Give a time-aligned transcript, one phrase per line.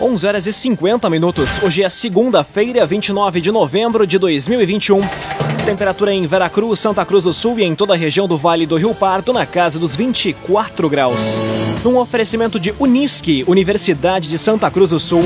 [0.00, 1.50] 11 horas e 50 minutos.
[1.62, 4.98] Hoje é segunda-feira, 29 de novembro de 2021.
[5.66, 8.76] Temperatura em Veracruz, Santa Cruz do Sul e em toda a região do Vale do
[8.76, 11.36] Rio Pardo na casa dos 24 graus.
[11.84, 15.22] Num oferecimento de Unisque, Universidade de Santa Cruz do Sul.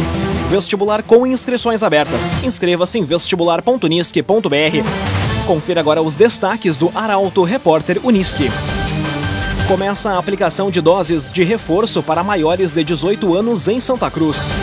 [0.50, 2.43] Vestibular com inscrições abertas.
[2.43, 5.47] Inscreva-se em vestibular.unisque.br.
[5.47, 8.51] Confira agora os destaques do Arauto Repórter Unisque.
[9.69, 14.54] Começa a aplicação de doses de reforço para maiores de 18 anos em Santa Cruz.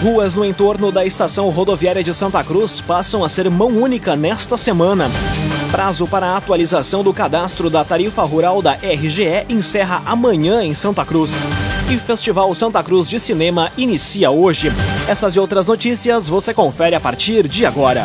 [0.00, 4.56] Ruas no entorno da estação rodoviária de Santa Cruz passam a ser mão única nesta
[4.56, 5.10] semana.
[5.72, 11.04] Prazo para a atualização do cadastro da tarifa rural da RGE encerra amanhã em Santa
[11.04, 11.44] Cruz.
[11.90, 14.70] E Festival Santa Cruz de Cinema inicia hoje.
[15.08, 18.04] Essas e outras notícias você confere a partir de agora.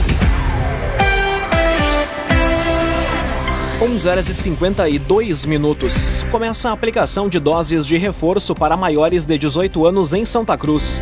[3.83, 6.21] 11 horas e 52 minutos.
[6.29, 11.01] Começa a aplicação de doses de reforço para maiores de 18 anos em Santa Cruz.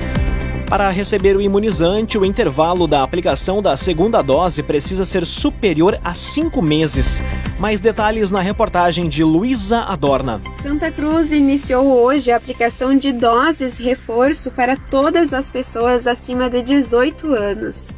[0.70, 6.14] Para receber o imunizante, o intervalo da aplicação da segunda dose precisa ser superior a
[6.14, 7.22] cinco meses.
[7.60, 10.40] Mais detalhes na reportagem de Luísa Adorna.
[10.64, 16.62] Santa Cruz iniciou hoje a aplicação de doses reforço para todas as pessoas acima de
[16.62, 17.98] 18 anos.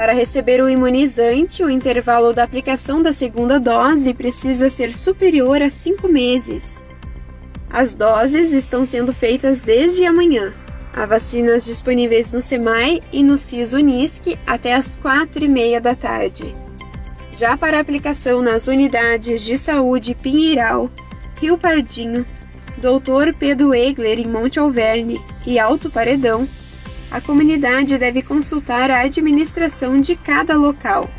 [0.00, 5.70] Para receber o imunizante, o intervalo da aplicação da segunda dose precisa ser superior a
[5.70, 6.82] cinco meses.
[7.68, 10.54] As doses estão sendo feitas desde amanhã.
[10.94, 15.94] Há vacinas disponíveis no SEMAI e no CIS Unisc até às quatro e meia da
[15.94, 16.56] tarde.
[17.30, 20.90] Já para aplicação nas unidades de saúde Pinheiral,
[21.42, 22.24] Rio Pardinho,
[22.78, 26.48] Doutor Pedro Egler em Monte Alverne e Alto Paredão,
[27.10, 31.10] a comunidade deve consultar a administração de cada local.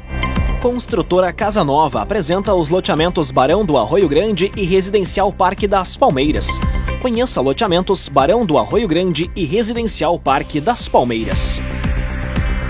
[0.62, 6.48] Construtora Casa Nova apresenta os loteamentos Barão do Arroio Grande e Residencial Parque das Palmeiras.
[7.02, 11.60] Conheça loteamentos Barão do Arroio Grande e Residencial Parque das Palmeiras.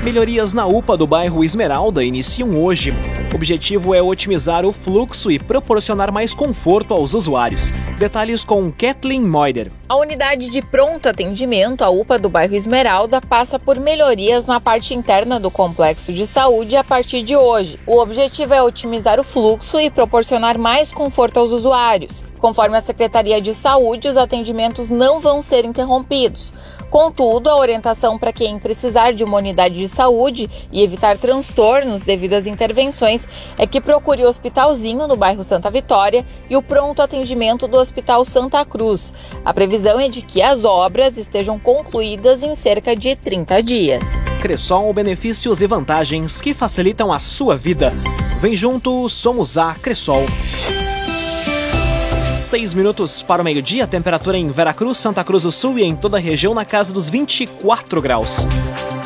[0.03, 2.91] Melhorias na UPA do bairro Esmeralda iniciam hoje.
[3.31, 7.71] O objetivo é otimizar o fluxo e proporcionar mais conforto aos usuários.
[8.01, 9.71] Detalhes com Kathleen Moider.
[9.87, 14.95] A unidade de pronto atendimento, a UPA do bairro Esmeralda, passa por melhorias na parte
[14.95, 17.79] interna do complexo de saúde a partir de hoje.
[17.85, 22.23] O objetivo é otimizar o fluxo e proporcionar mais conforto aos usuários.
[22.39, 26.51] Conforme a Secretaria de Saúde, os atendimentos não vão ser interrompidos.
[26.91, 32.33] Contudo, a orientação para quem precisar de uma unidade de saúde e evitar transtornos devido
[32.33, 33.25] às intervenções
[33.57, 38.25] é que procure o Hospitalzinho no bairro Santa Vitória e o pronto atendimento do Hospital
[38.25, 39.13] Santa Cruz.
[39.45, 44.03] A previsão é de que as obras estejam concluídas em cerca de 30 dias.
[44.41, 47.93] Cressol, benefícios e vantagens que facilitam a sua vida.
[48.41, 50.25] Vem junto, somos a Cressol.
[52.51, 56.17] 6 minutos para o meio-dia, temperatura em Veracruz, Santa Cruz do Sul e em toda
[56.17, 58.45] a região na casa dos 24 graus.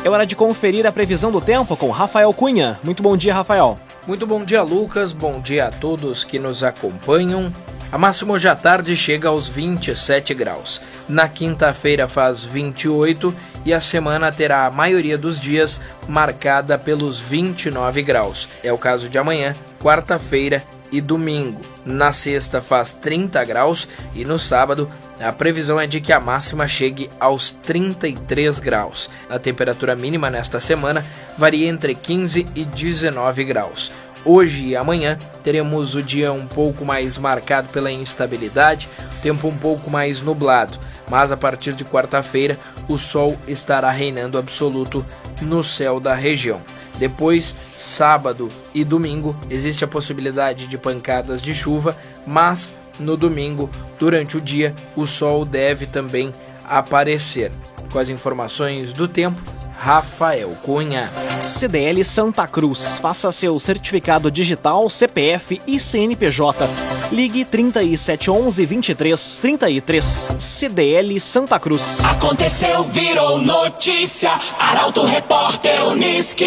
[0.02, 2.76] É hora de conferir a previsão do tempo com Rafael Cunha.
[2.82, 3.78] Muito bom dia, Rafael.
[4.04, 5.12] Muito bom dia, Lucas.
[5.12, 7.52] Bom dia a todos que nos acompanham.
[7.90, 10.80] A máxima hoje à tarde chega aos 27 graus.
[11.08, 18.02] Na quinta-feira faz 28 e a semana terá a maioria dos dias marcada pelos 29
[18.02, 18.48] graus.
[18.62, 21.60] É o caso de amanhã, quarta-feira e domingo.
[21.84, 24.88] Na sexta faz 30 graus e no sábado
[25.20, 29.08] a previsão é de que a máxima chegue aos 33 graus.
[29.30, 31.04] A temperatura mínima nesta semana
[31.38, 33.92] varia entre 15 e 19 graus.
[34.28, 39.56] Hoje e amanhã teremos o dia um pouco mais marcado pela instabilidade, o tempo um
[39.56, 40.76] pouco mais nublado,
[41.08, 45.06] mas a partir de quarta-feira o sol estará reinando absoluto
[45.40, 46.60] no céu da região.
[46.98, 51.96] Depois, sábado e domingo, existe a possibilidade de pancadas de chuva,
[52.26, 56.34] mas no domingo, durante o dia, o sol deve também
[56.64, 57.52] aparecer.
[57.92, 59.40] Com as informações do tempo,
[59.78, 61.10] Rafael Cunha.
[61.40, 62.98] CDL Santa Cruz.
[62.98, 66.68] Faça seu certificado digital, CPF e CNPJ.
[67.12, 70.28] Ligue 3711 2333.
[70.38, 72.00] CDL Santa Cruz.
[72.04, 74.32] Aconteceu, virou notícia.
[74.58, 76.46] Arauto Repórter Unisque.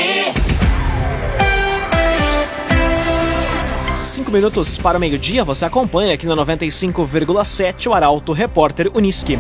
[4.00, 9.40] Cinco minutos para o meio-dia, você acompanha aqui no 95,7 o Arauto Repórter Unisque.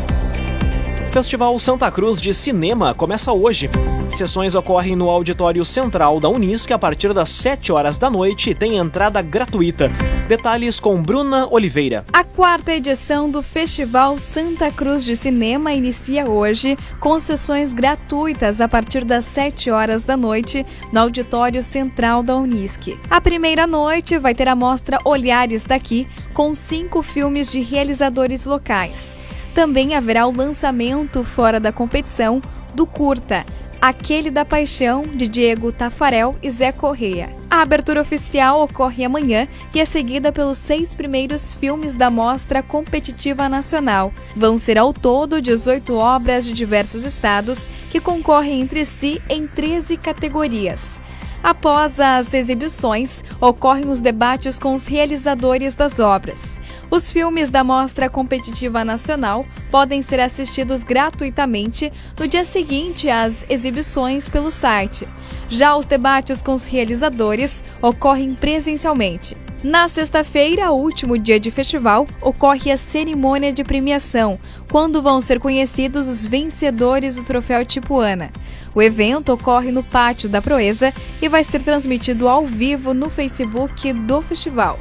[1.12, 3.68] Festival Santa Cruz de Cinema começa hoje.
[4.12, 8.56] Sessões ocorrem no auditório central da Unisc a partir das 7 horas da noite e
[8.56, 9.92] tem entrada gratuita.
[10.28, 12.06] Detalhes com Bruna Oliveira.
[12.14, 18.68] A quarta edição do Festival Santa Cruz de Cinema inicia hoje com sessões gratuitas a
[18.68, 20.64] partir das 7 horas da noite
[20.94, 23.00] no auditório central da Unisc.
[23.10, 29.18] A primeira noite vai ter a mostra Olhares daqui com cinco filmes de realizadores locais.
[29.60, 32.42] Também haverá o lançamento fora da competição
[32.74, 33.46] do curta
[33.82, 37.36] Aquele da Paixão, de Diego Tafarel e Zé Correia.
[37.52, 43.50] A abertura oficial ocorre amanhã e é seguida pelos seis primeiros filmes da Mostra Competitiva
[43.50, 44.14] Nacional.
[44.34, 49.98] Vão ser ao todo 18 obras de diversos estados que concorrem entre si em 13
[49.98, 51.02] categorias.
[51.44, 56.60] Após as exibições, ocorrem os debates com os realizadores das obras.
[56.92, 64.28] Os filmes da Mostra Competitiva Nacional podem ser assistidos gratuitamente no dia seguinte às exibições
[64.28, 65.08] pelo site.
[65.48, 69.38] Já os debates com os realizadores ocorrem presencialmente.
[69.62, 74.40] Na sexta-feira, último dia de festival, ocorre a cerimônia de premiação,
[74.72, 78.32] quando vão ser conhecidos os vencedores do troféu Tipuana.
[78.74, 83.92] O evento ocorre no Pátio da Proeza e vai ser transmitido ao vivo no Facebook
[83.92, 84.80] do festival.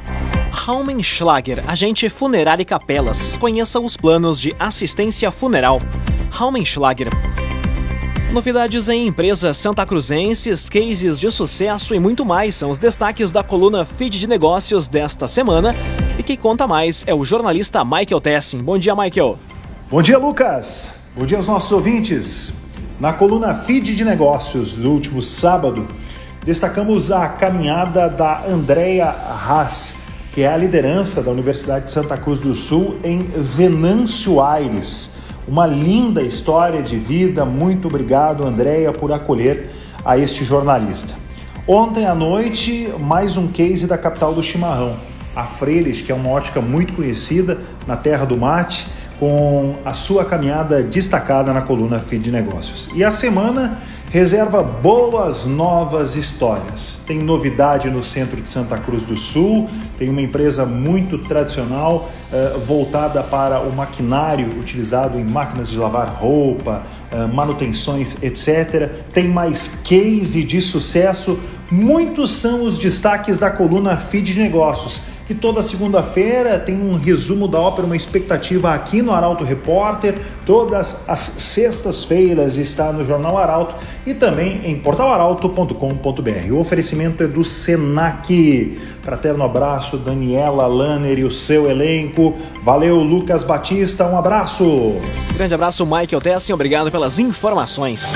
[0.51, 3.37] Raumenschlager, agente funerário e capelas.
[3.37, 5.81] Conheça os planos de assistência funeral.
[6.31, 7.09] Raumenschlager.
[8.31, 13.85] Novidades em empresas santacruzenses, cases de sucesso e muito mais são os destaques da coluna
[13.85, 15.75] Feed de Negócios desta semana.
[16.17, 18.59] E quem conta mais é o jornalista Michael Tessin.
[18.59, 19.39] Bom dia, Michael.
[19.89, 21.01] Bom dia, Lucas.
[21.15, 22.53] Bom dia aos nossos ouvintes.
[22.99, 25.87] Na coluna Feed de Negócios do último sábado,
[26.45, 29.95] destacamos a caminhada da Andrea Haas,
[30.39, 35.67] que é a liderança da Universidade de Santa Cruz do Sul em Venâncio Aires uma
[35.67, 37.43] linda história de vida.
[37.43, 39.69] Muito obrigado, Andréia, por acolher
[40.05, 41.13] a este jornalista.
[41.67, 44.97] Ontem à noite, mais um case da capital do chimarrão.
[45.35, 48.87] A Freires, que é uma ótica muito conhecida na terra do mate,
[49.19, 52.89] com a sua caminhada destacada na coluna Feed de Negócios.
[52.95, 53.77] E a semana
[54.09, 56.99] reserva boas novas histórias.
[57.05, 59.69] Tem novidade no centro de Santa Cruz do Sul,
[59.99, 66.09] tem uma empresa muito tradicional uh, voltada para o maquinário utilizado em máquinas de lavar
[66.09, 66.83] roupa,
[67.13, 68.89] uh, manutenções, etc.
[69.13, 71.39] Tem mais case de sucesso.
[71.69, 77.59] Muitos são os destaques da coluna Feed Negócios que toda segunda-feira tem um resumo da
[77.59, 80.15] ópera, uma expectativa aqui no Arauto Repórter.
[80.43, 83.75] Todas as sextas-feiras está no Jornal Arauto
[84.07, 86.51] e também em portalarauto.com.br.
[86.51, 88.75] O oferecimento é do Senac.
[89.03, 92.33] Fraterno abraço, Daniela Lanner e o seu elenco.
[92.63, 94.95] Valeu, Lucas Batista, um abraço.
[95.35, 98.15] Grande abraço, Michael Tessin, obrigado pelas informações.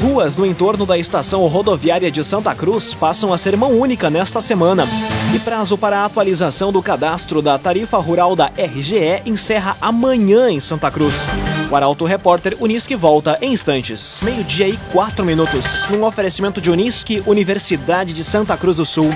[0.00, 4.40] Ruas no entorno da estação rodoviária de Santa Cruz passam a ser mão única nesta
[4.40, 4.88] semana.
[5.34, 10.58] E prazo para a atualização do cadastro da tarifa rural da RGE encerra amanhã em
[10.58, 11.28] Santa Cruz.
[11.70, 14.20] O Arauto Repórter Unisque volta em instantes.
[14.22, 15.86] Meio-dia e quatro minutos.
[15.90, 19.10] Num oferecimento de Unisque, Universidade de Santa Cruz do Sul.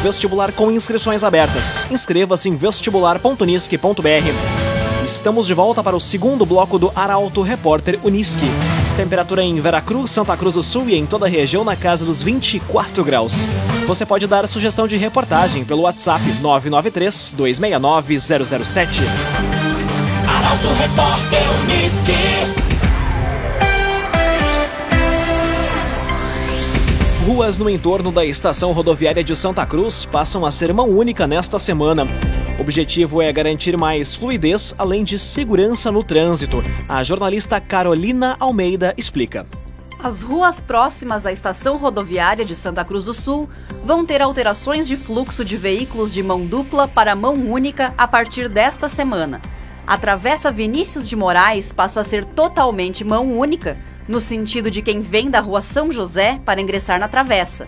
[0.00, 1.90] Vestibular com inscrições abertas.
[1.90, 5.04] Inscreva-se em vestibular.unisque.br.
[5.04, 8.46] Estamos de volta para o segundo bloco do Arauto Repórter Unisque.
[8.96, 12.22] Temperatura em Veracruz, Santa Cruz do Sul e em toda a região na casa dos
[12.22, 13.46] 24 graus.
[13.86, 19.02] Você pode dar sugestão de reportagem pelo WhatsApp 993 269 007.
[20.28, 22.70] Arauto Repórter Unisque.
[27.26, 31.58] Ruas no entorno da estação rodoviária de Santa Cruz passam a ser mão única nesta
[31.58, 32.06] semana.
[32.60, 36.62] O objetivo é garantir mais fluidez, além de segurança no trânsito.
[36.86, 39.46] A jornalista Carolina Almeida explica.
[39.98, 43.48] As ruas próximas à estação rodoviária de Santa Cruz do Sul
[43.82, 48.46] vão ter alterações de fluxo de veículos de mão dupla para mão única a partir
[48.46, 49.40] desta semana.
[49.86, 55.00] A Travessa Vinícius de Moraes passa a ser totalmente mão única, no sentido de quem
[55.00, 57.66] vem da rua São José para ingressar na travessa.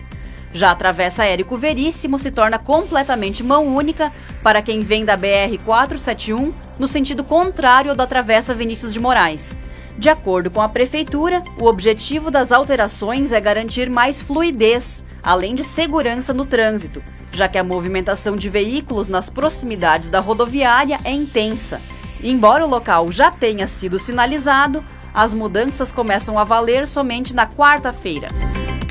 [0.53, 4.11] Já a Travessa Érico Veríssimo se torna completamente mão única
[4.43, 9.57] para quem vem da BR 471 no sentido contrário ao da Travessa Vinícius de Moraes.
[9.97, 15.63] De acordo com a Prefeitura, o objetivo das alterações é garantir mais fluidez, além de
[15.63, 21.81] segurança no trânsito, já que a movimentação de veículos nas proximidades da rodoviária é intensa
[22.23, 24.83] Embora o local já tenha sido sinalizado,
[25.13, 28.29] as mudanças começam a valer somente na quarta-feira.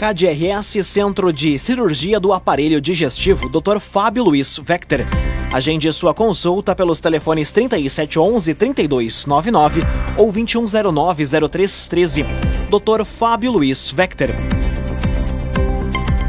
[0.02, 3.78] KDRS Centro de Cirurgia do Aparelho Digestivo, Dr.
[3.78, 5.06] Fábio Luiz Vector.
[5.52, 9.84] Agende sua consulta pelos telefones 3711-3299
[10.18, 12.26] ou 2109-0313.
[12.68, 13.04] Dr.
[13.04, 14.30] Fábio Luiz Vector.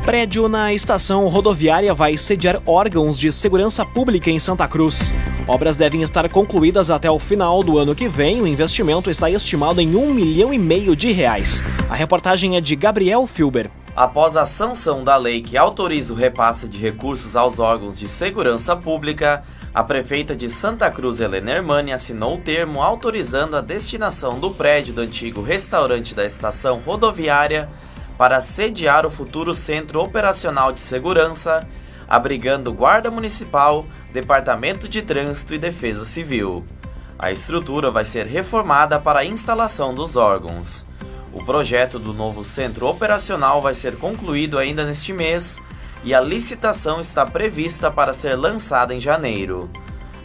[0.05, 5.15] Prédio na estação rodoviária vai sediar órgãos de segurança pública em Santa Cruz.
[5.45, 8.41] Obras devem estar concluídas até o final do ano que vem.
[8.41, 11.61] O investimento está estimado em um milhão e meio de reais.
[11.89, 13.69] A reportagem é de Gabriel Filber.
[13.93, 18.73] Após a sanção da lei que autoriza o repasse de recursos aos órgãos de segurança
[18.73, 24.51] pública, a prefeita de Santa Cruz, Helena Hermani, assinou o termo autorizando a destinação do
[24.51, 27.69] prédio do antigo restaurante da estação rodoviária
[28.17, 31.67] para sediar o futuro Centro Operacional de Segurança,
[32.07, 36.63] abrigando Guarda Municipal, Departamento de Trânsito e Defesa Civil.
[37.17, 40.85] A estrutura vai ser reformada para a instalação dos órgãos.
[41.33, 45.59] O projeto do novo centro operacional vai ser concluído ainda neste mês
[46.03, 49.67] e a licitação está prevista para ser lançada em janeiro.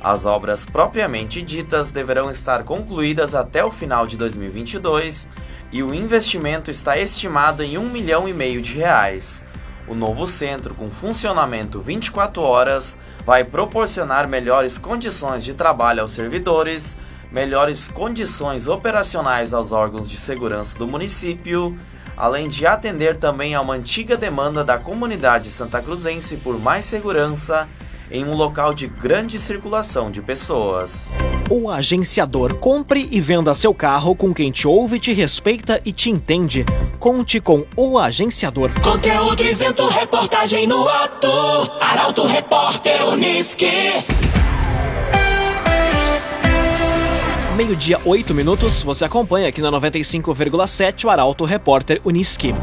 [0.03, 5.31] As obras propriamente ditas deverão estar concluídas até o final de 2022
[5.73, 9.47] e o investimento está estimado em um milhão e meio de reais.
[9.89, 16.99] O novo centro, com funcionamento 24 horas, vai proporcionar melhores condições de trabalho aos servidores,
[17.33, 21.75] melhores condições operacionais aos órgãos de segurança do município,
[22.15, 27.67] além de atender também a uma antiga demanda da comunidade santa cruzense por mais segurança
[28.11, 31.11] em um local de grande circulação de pessoas.
[31.51, 36.11] O agenciador compre e venda seu carro com quem te ouve, te respeita e te
[36.11, 36.65] entende.
[36.99, 38.71] Conte com o agenciador.
[38.83, 41.29] Conteúdo isento, reportagem no ato.
[41.81, 43.67] Arauto Repórter Uniski.
[47.57, 52.55] Meio-dia, 8 minutos, você acompanha aqui na 95,7 o Arauto Repórter Uniski.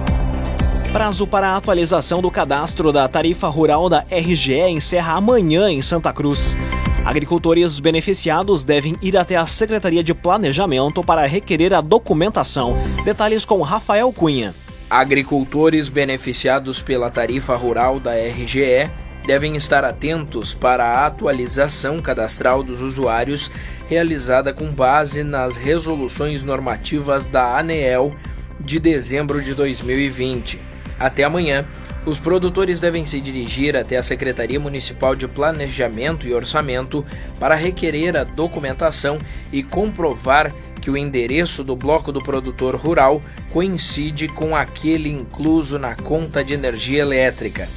[0.96, 6.14] Prazo para a atualização do cadastro da tarifa rural da RGE encerra amanhã em Santa
[6.14, 6.56] Cruz.
[7.04, 12.74] Agricultores beneficiados devem ir até a Secretaria de Planejamento para requerer a documentação.
[13.04, 14.56] Detalhes com Rafael Cunha.
[14.90, 18.90] Agricultores beneficiados pela tarifa rural da RGE
[19.28, 23.52] devem estar atentos para a atualização cadastral dos usuários
[23.90, 28.16] realizada com base nas resoluções normativas da ANEEL
[28.62, 30.75] de dezembro de 2020.
[31.00, 31.66] Até amanhã,
[32.06, 37.04] os produtores devem se dirigir até a Secretaria Municipal de Planejamento e Orçamento
[37.40, 39.18] para requerer a documentação
[39.52, 45.96] e comprovar que o endereço do bloco do produtor rural coincide com aquele incluso na
[45.96, 47.68] conta de energia elétrica.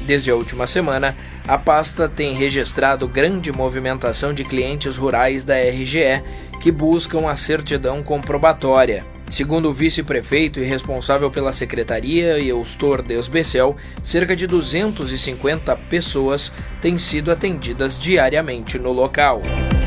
[0.00, 1.16] Desde a última semana,
[1.46, 6.22] a pasta tem registrado grande movimentação de clientes rurais da RGE
[6.60, 9.15] que buscam a certidão comprobatória.
[9.28, 17.30] Segundo o vice-prefeito e responsável pela secretaria, Eustor Desbecel, cerca de 250 pessoas têm sido
[17.30, 19.42] atendidas diariamente no local.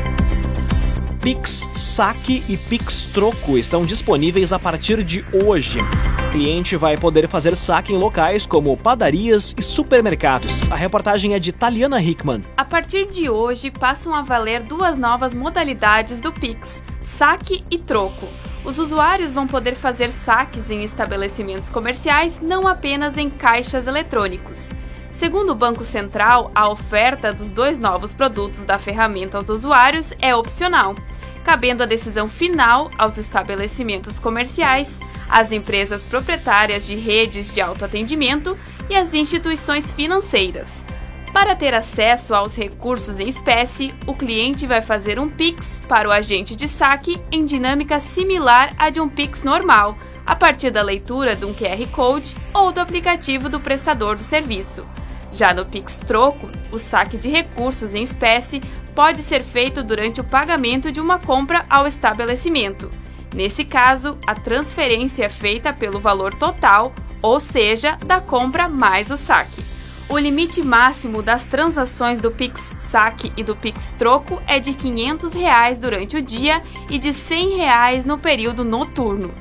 [1.23, 5.79] Pix Saque e Pix Troco estão disponíveis a partir de hoje.
[5.79, 10.67] O cliente vai poder fazer saque em locais como padarias e supermercados.
[10.73, 12.43] A reportagem é de Taliana Hickman.
[12.57, 18.27] A partir de hoje, passam a valer duas novas modalidades do Pix: saque e troco.
[18.65, 24.71] Os usuários vão poder fazer saques em estabelecimentos comerciais, não apenas em caixas eletrônicos.
[25.11, 30.35] Segundo o Banco Central, a oferta dos dois novos produtos da ferramenta aos usuários é
[30.35, 30.95] opcional,
[31.45, 38.97] cabendo a decisão final aos estabelecimentos comerciais, às empresas proprietárias de redes de autoatendimento e
[38.97, 40.85] às instituições financeiras.
[41.33, 46.13] Para ter acesso aos recursos em espécie, o cliente vai fazer um Pix para o
[46.13, 51.37] agente de saque em dinâmica similar à de um Pix normal, a partir da leitura
[51.37, 54.85] de um QR Code ou do aplicativo do prestador do serviço.
[55.33, 58.61] Já no Pix Troco, o saque de recursos em espécie
[58.95, 62.91] pode ser feito durante o pagamento de uma compra ao estabelecimento.
[63.35, 69.17] Nesse caso, a transferência é feita pelo valor total, ou seja, da compra mais o
[69.17, 69.65] saque.
[70.09, 75.35] O limite máximo das transações do Pix Saque e do Pix Troco é de 500
[75.35, 79.33] reais durante o dia e de 100 reais no período noturno.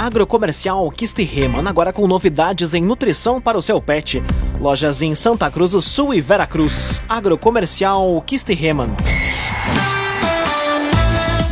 [0.00, 4.22] Agrocomercial Kistiheman, agora com novidades em nutrição para o seu pet.
[4.58, 7.02] Lojas em Santa Cruz do Sul e Veracruz.
[7.06, 8.88] Agrocomercial Kistiheman.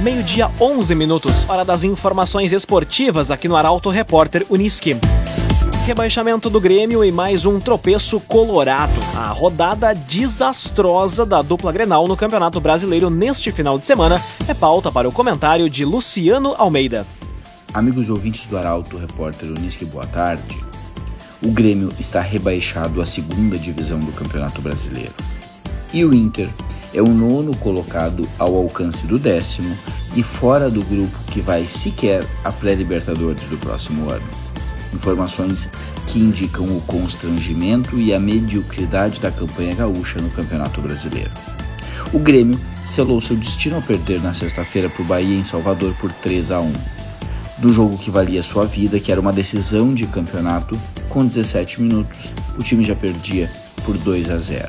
[0.01, 4.97] Meio-dia, 11 minutos, hora das informações esportivas aqui no Arauto Repórter Uniski.
[5.85, 8.99] Rebaixamento do Grêmio e mais um tropeço colorado.
[9.15, 14.17] A rodada desastrosa da dupla Grenal no Campeonato Brasileiro neste final de semana
[14.49, 17.05] é pauta para o comentário de Luciano Almeida.
[17.75, 20.59] Amigos ouvintes do Arauto Repórter Uniski, boa tarde.
[21.45, 25.13] O Grêmio está rebaixado à segunda divisão do Campeonato Brasileiro.
[25.93, 26.49] E o Inter
[26.95, 29.77] é o nono colocado ao alcance do décimo
[30.17, 34.27] e fora do grupo que vai sequer a pré-Libertadores do próximo ano.
[34.95, 35.69] Informações
[36.07, 41.31] que indicam o constrangimento e a mediocridade da campanha gaúcha no Campeonato Brasileiro.
[42.15, 46.11] O Grêmio selou seu destino ao perder na sexta-feira para o Bahia em Salvador por
[46.11, 46.98] 3 a 1.
[47.61, 52.33] Do jogo que valia sua vida, que era uma decisão de campeonato, com 17 minutos,
[52.57, 53.51] o time já perdia
[53.85, 54.69] por 2 a 0.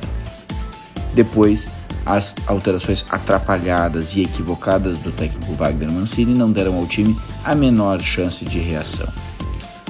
[1.14, 1.68] Depois,
[2.06, 8.02] as alterações atrapalhadas e equivocadas do técnico Wagner Mancini não deram ao time a menor
[8.02, 9.08] chance de reação.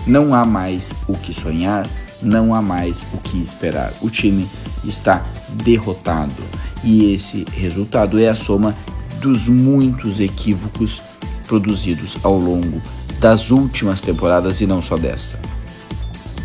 [0.05, 1.87] Não há mais o que sonhar,
[2.21, 3.93] não há mais o que esperar.
[4.01, 4.45] O time
[4.83, 5.25] está
[5.63, 6.43] derrotado
[6.83, 8.75] e esse resultado é a soma
[9.21, 11.01] dos muitos equívocos
[11.49, 12.79] produzidos ao longo
[13.19, 15.37] das últimas temporadas e não só desta.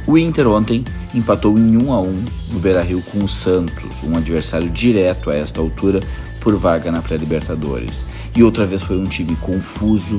[0.06, 0.82] O Inter ontem
[1.14, 5.60] empatou em 1 a 1 no Beira-Rio com o Santos, um adversário direto a esta
[5.60, 6.00] altura
[6.40, 7.92] por vaga na pré-Libertadores.
[8.34, 10.18] E outra vez foi um time confuso,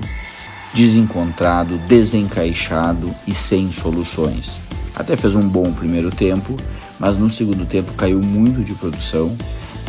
[0.73, 4.51] desencontrado, desencaixado e sem soluções.
[4.95, 6.55] Até fez um bom primeiro tempo,
[6.99, 9.35] mas no segundo tempo caiu muito de produção,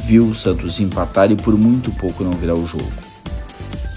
[0.04, 3.15] viu o Santos empatar e por muito pouco não virar o jogo.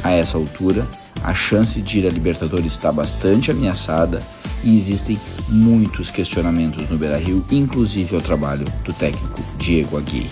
[0.04, 0.88] A essa altura,
[1.24, 4.22] a chance de ir à Libertadores está bastante ameaçada
[4.64, 10.30] e existem muitos questionamentos no Beira-Rio, inclusive ao trabalho do técnico Diego Aguirre.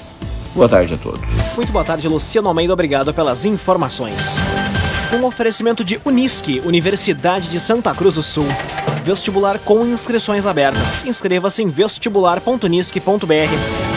[0.55, 1.29] Boa tarde a todos.
[1.55, 2.73] Muito boa tarde, Luciano Almeida.
[2.73, 4.37] Obrigado pelas informações.
[5.13, 8.47] Um oferecimento de Unisque, Universidade de Santa Cruz do Sul.
[9.03, 11.05] Vestibular com inscrições abertas.
[11.05, 13.96] Inscreva-se em vestibular.unisque.br.